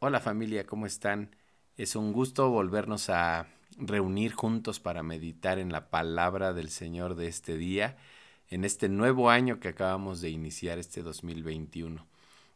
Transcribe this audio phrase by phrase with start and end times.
[0.00, 1.34] Hola familia, ¿cómo están?
[1.76, 3.48] Es un gusto volvernos a
[3.78, 7.96] reunir juntos para meditar en la palabra del Señor de este día,
[8.48, 12.06] en este nuevo año que acabamos de iniciar, este 2021.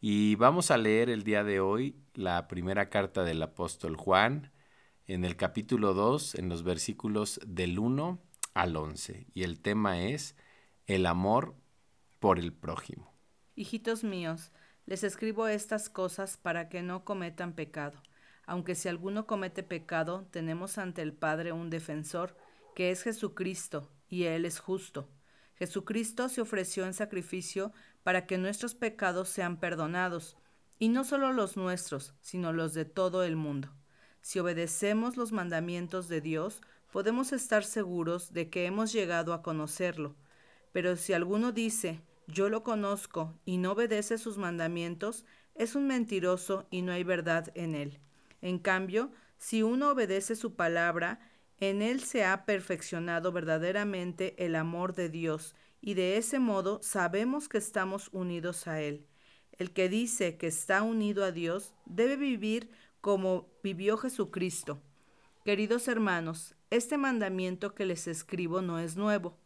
[0.00, 4.50] Y vamos a leer el día de hoy la primera carta del apóstol Juan,
[5.06, 8.18] en el capítulo 2, en los versículos del 1
[8.54, 9.28] al 11.
[9.32, 10.34] Y el tema es
[10.88, 11.54] el amor
[12.18, 13.14] por el prójimo.
[13.54, 14.50] Hijitos míos,
[14.88, 18.02] les escribo estas cosas para que no cometan pecado.
[18.46, 22.34] Aunque si alguno comete pecado, tenemos ante el Padre un defensor,
[22.74, 25.06] que es Jesucristo, y Él es justo.
[25.56, 27.70] Jesucristo se ofreció en sacrificio
[28.02, 30.38] para que nuestros pecados sean perdonados,
[30.78, 33.68] y no solo los nuestros, sino los de todo el mundo.
[34.22, 40.16] Si obedecemos los mandamientos de Dios, podemos estar seguros de que hemos llegado a conocerlo.
[40.72, 46.66] Pero si alguno dice, yo lo conozco, y no obedece sus mandamientos, es un mentiroso
[46.70, 47.98] y no hay verdad en él.
[48.42, 51.20] En cambio, si uno obedece su palabra,
[51.58, 57.48] en él se ha perfeccionado verdaderamente el amor de Dios, y de ese modo sabemos
[57.48, 59.06] que estamos unidos a Él.
[59.52, 64.80] El que dice que está unido a Dios debe vivir como vivió Jesucristo.
[65.44, 69.38] Queridos hermanos, este mandamiento que les escribo no es nuevo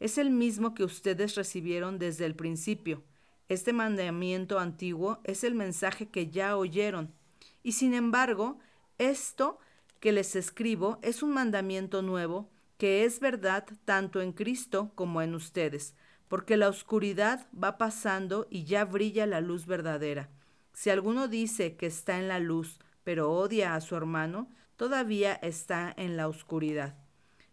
[0.00, 3.04] es el mismo que ustedes recibieron desde el principio.
[3.48, 7.14] Este mandamiento antiguo es el mensaje que ya oyeron.
[7.62, 8.58] Y sin embargo,
[8.98, 9.58] esto
[10.00, 15.34] que les escribo es un mandamiento nuevo que es verdad tanto en Cristo como en
[15.34, 15.94] ustedes,
[16.28, 20.30] porque la oscuridad va pasando y ya brilla la luz verdadera.
[20.72, 25.94] Si alguno dice que está en la luz, pero odia a su hermano, todavía está
[25.96, 27.03] en la oscuridad.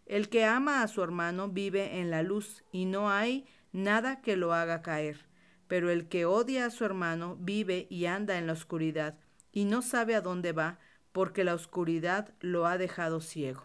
[0.06, 4.36] El que ama a su hermano vive en la luz y no hay nada que
[4.36, 5.26] lo haga caer.
[5.68, 9.18] Pero el que odia a su hermano vive y anda en la oscuridad
[9.52, 10.78] y no sabe a dónde va
[11.12, 13.64] porque la oscuridad lo ha dejado ciego.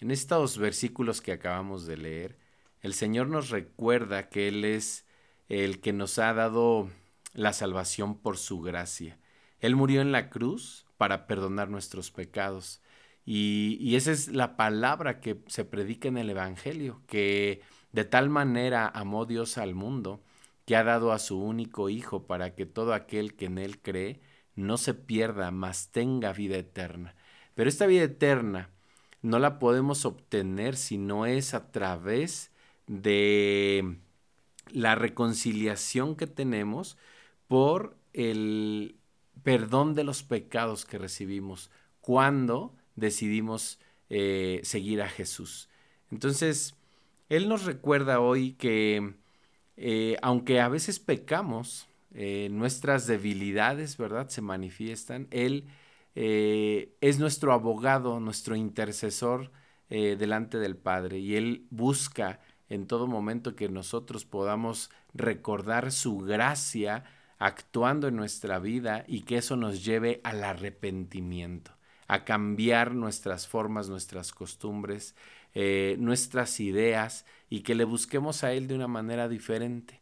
[0.00, 2.38] En estos versículos que acabamos de leer,
[2.80, 5.04] el Señor nos recuerda que Él es
[5.48, 6.88] el que nos ha dado
[7.32, 9.18] la salvación por su gracia.
[9.60, 12.80] Él murió en la cruz para perdonar nuestros pecados.
[13.30, 17.60] Y, esa es la palabra que se predica en el Evangelio, que
[17.92, 20.22] de tal manera amó Dios al mundo
[20.64, 24.22] que ha dado a su único Hijo para que todo aquel que en Él cree
[24.54, 27.16] no se pierda, mas tenga vida eterna.
[27.54, 28.70] Pero esta vida eterna
[29.20, 32.50] no la podemos obtener si no es a través
[32.86, 33.98] de
[34.70, 36.96] la reconciliación que tenemos
[37.46, 38.96] por el
[39.42, 43.78] perdón de los pecados que recibimos cuando decidimos
[44.10, 45.68] eh, seguir a Jesús.
[46.10, 46.74] Entonces,
[47.28, 49.14] Él nos recuerda hoy que
[49.76, 54.28] eh, aunque a veces pecamos, eh, nuestras debilidades, ¿verdad?
[54.28, 55.28] Se manifiestan.
[55.30, 55.66] Él
[56.14, 59.52] es nuestro abogado, nuestro intercesor
[59.88, 67.04] delante del Padre y Él busca en todo momento que nosotros podamos recordar su gracia
[67.38, 71.77] actuando en nuestra vida y que eso nos lleve al arrepentimiento
[72.08, 75.14] a cambiar nuestras formas, nuestras costumbres,
[75.54, 80.00] eh, nuestras ideas y que le busquemos a Él de una manera diferente.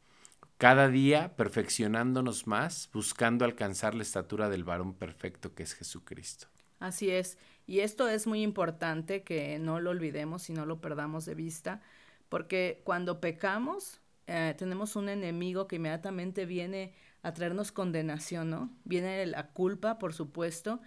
[0.56, 6.46] Cada día perfeccionándonos más, buscando alcanzar la estatura del varón perfecto que es Jesucristo.
[6.78, 11.24] Así es, y esto es muy importante que no lo olvidemos y no lo perdamos
[11.24, 11.82] de vista,
[12.28, 18.70] porque cuando pecamos, eh, tenemos un enemigo que inmediatamente viene a traernos condenación, ¿no?
[18.84, 20.80] Viene la culpa, por supuesto,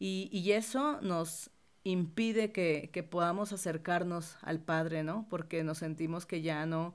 [0.00, 1.50] y, eso nos
[1.84, 5.26] impide que, que, podamos acercarnos al Padre, ¿no?
[5.28, 6.94] Porque nos sentimos que ya no,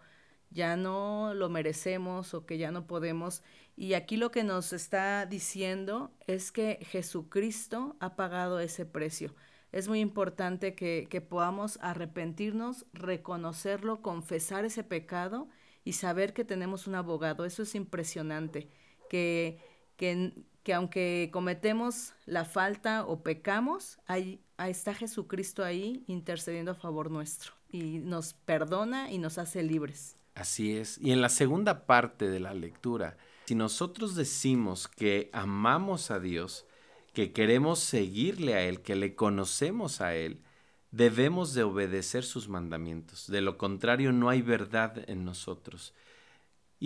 [0.49, 3.43] ya no lo merecemos o que ya no podemos.
[3.77, 9.35] Y aquí lo que nos está diciendo es que Jesucristo ha pagado ese precio.
[9.71, 15.47] Es muy importante que, que podamos arrepentirnos, reconocerlo, confesar ese pecado
[15.83, 17.45] y saber que tenemos un abogado.
[17.45, 18.67] Eso es impresionante.
[19.09, 19.59] Que,
[19.95, 20.33] que
[20.65, 27.51] que aunque cometemos la falta o pecamos, ahí, está Jesucristo ahí intercediendo a favor nuestro
[27.69, 30.17] y nos perdona y nos hace libres.
[30.33, 30.97] Así es.
[30.97, 33.15] Y en la segunda parte de la lectura,
[33.45, 36.65] si nosotros decimos que amamos a Dios,
[37.13, 40.41] que queremos seguirle a Él, que le conocemos a Él,
[40.89, 43.27] debemos de obedecer sus mandamientos.
[43.27, 45.93] De lo contrario, no hay verdad en nosotros.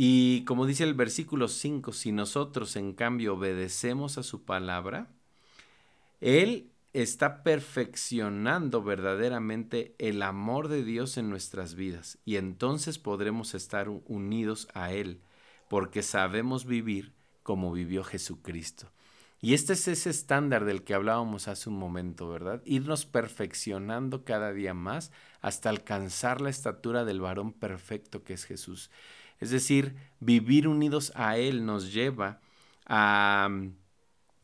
[0.02, 5.10] Y como dice el versículo 5, si nosotros en cambio obedecemos a su palabra,
[6.22, 13.90] Él está perfeccionando verdaderamente el amor de Dios en nuestras vidas y entonces podremos estar
[13.90, 15.20] unidos a Él
[15.68, 17.12] porque sabemos vivir
[17.44, 18.94] como vivió Jesucristo.
[19.42, 22.62] Y este es ese estándar del que hablábamos hace un momento, ¿verdad?
[22.64, 25.12] Irnos perfeccionando cada día más
[25.42, 28.90] hasta alcanzar la estatura del varón perfecto que es Jesús.
[29.40, 32.40] Es decir, vivir unidos a Él nos lleva
[32.86, 33.50] a,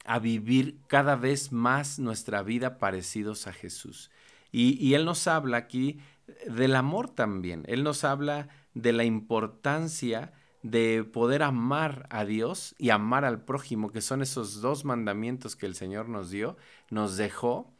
[0.05, 4.11] a vivir cada vez más nuestra vida parecidos a Jesús.
[4.51, 5.99] Y, y Él nos habla aquí
[6.47, 7.63] del amor también.
[7.67, 10.33] Él nos habla de la importancia
[10.63, 15.67] de poder amar a Dios y amar al prójimo, que son esos dos mandamientos que
[15.67, 16.57] el Señor nos dio,
[16.89, 17.74] nos dejó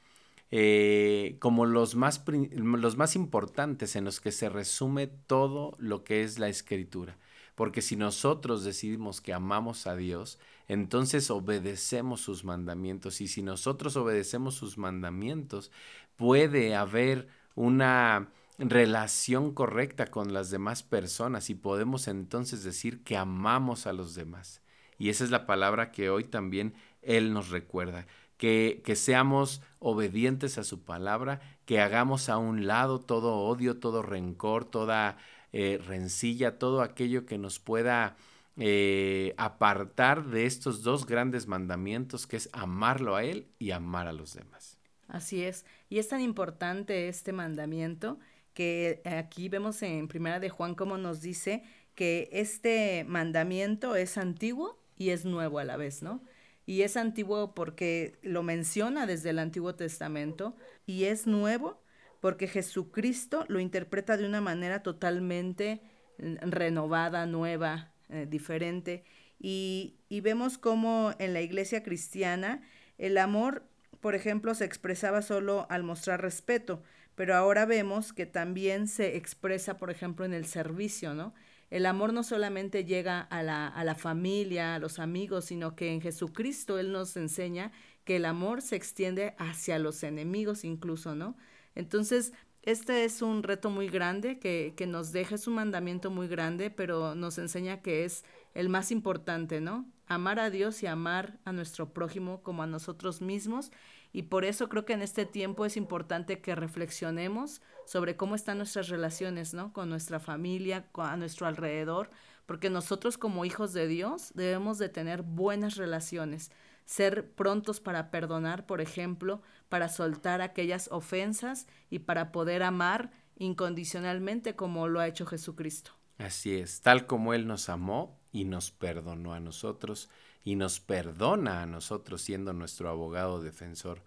[0.57, 2.23] eh, como los más,
[2.53, 7.17] los más importantes en los que se resume todo lo que es la escritura.
[7.55, 13.19] Porque si nosotros decidimos que amamos a Dios, entonces obedecemos sus mandamientos.
[13.19, 15.71] Y si nosotros obedecemos sus mandamientos,
[16.15, 23.87] puede haber una relación correcta con las demás personas y podemos entonces decir que amamos
[23.87, 24.61] a los demás.
[24.97, 28.07] Y esa es la palabra que hoy también Él nos recuerda,
[28.37, 34.01] que, que seamos obedientes a su palabra, que hagamos a un lado todo odio, todo
[34.01, 35.17] rencor, toda
[35.53, 38.17] eh, rencilla, todo aquello que nos pueda
[38.57, 44.13] eh, apartar de estos dos grandes mandamientos, que es amarlo a Él y amar a
[44.13, 44.79] los demás.
[45.07, 48.19] Así es, y es tan importante este mandamiento
[48.53, 51.63] que aquí vemos en Primera de Juan como nos dice
[51.95, 56.21] que este mandamiento es antiguo y es nuevo a la vez, ¿no?
[56.65, 61.81] Y es antiguo porque lo menciona desde el Antiguo Testamento y es nuevo
[62.21, 65.81] porque Jesucristo lo interpreta de una manera totalmente
[66.17, 69.03] mm, renovada, nueva, eh, diferente.
[69.39, 72.63] Y, y vemos cómo en la iglesia cristiana
[72.97, 73.67] el amor,
[73.99, 76.81] por ejemplo, se expresaba solo al mostrar respeto,
[77.15, 81.33] pero ahora vemos que también se expresa, por ejemplo, en el servicio, ¿no?
[81.71, 85.91] El amor no solamente llega a la, a la familia, a los amigos, sino que
[85.91, 87.71] en Jesucristo Él nos enseña
[88.03, 91.35] que el amor se extiende hacia los enemigos incluso, ¿no?
[91.73, 96.27] Entonces, este es un reto muy grande que, que nos deja, es un mandamiento muy
[96.27, 99.85] grande, pero nos enseña que es el más importante, ¿no?
[100.07, 103.71] Amar a Dios y amar a nuestro prójimo como a nosotros mismos
[104.15, 108.59] y por eso creo que en este tiempo es importante que reflexionemos sobre cómo están
[108.59, 109.73] nuestras relaciones, ¿no?
[109.73, 112.11] Con nuestra familia, a nuestro alrededor,
[112.45, 116.49] porque nosotros como hijos de Dios debemos de tener buenas relaciones,
[116.85, 124.55] ser prontos para perdonar, por ejemplo, para soltar aquellas ofensas y para poder amar incondicionalmente
[124.55, 125.91] como lo ha hecho Jesucristo.
[126.19, 130.09] Así es, tal como Él nos amó y nos perdonó a nosotros,
[130.45, 134.01] y nos perdona a nosotros siendo nuestro abogado defensor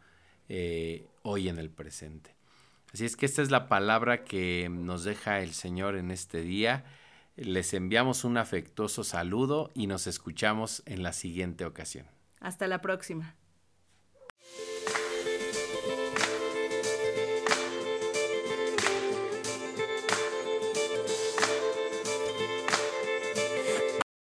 [0.49, 2.35] eh, hoy en el presente.
[2.95, 6.85] Así es que esta es la palabra que nos deja el Señor en este día.
[7.37, 12.07] Les enviamos un afectuoso saludo y nos escuchamos en la siguiente ocasión.
[12.41, 13.35] Hasta la próxima.